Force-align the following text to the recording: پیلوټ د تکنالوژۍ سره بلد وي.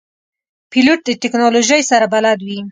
پیلوټ 0.71 0.99
د 1.05 1.09
تکنالوژۍ 1.23 1.81
سره 1.91 2.05
بلد 2.13 2.39
وي. 2.47 2.59